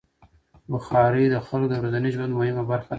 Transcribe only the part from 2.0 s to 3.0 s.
ژوند مهمه برخه ده.